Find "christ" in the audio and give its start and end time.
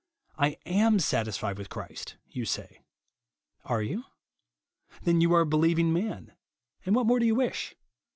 1.69-2.17